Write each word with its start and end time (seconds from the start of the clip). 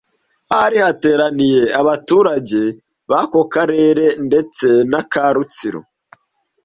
ahari 0.53 0.77
hateraniye 0.85 1.63
abaturage 1.81 2.61
b’ako 3.09 3.39
karere 3.53 4.05
ndetse 4.27 4.67
n’aka 4.89 5.25
Rutsiro 5.35 5.81